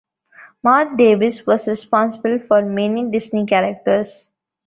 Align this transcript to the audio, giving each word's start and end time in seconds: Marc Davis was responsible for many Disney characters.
Marc 0.63 0.95
Davis 0.97 1.45
was 1.45 1.67
responsible 1.67 2.39
for 2.47 2.63
many 2.63 3.11
Disney 3.11 3.45
characters. 3.45 4.29